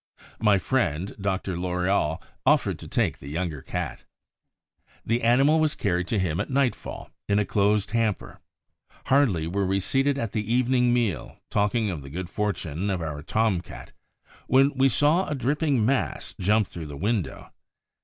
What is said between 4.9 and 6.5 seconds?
The animal was carried to him at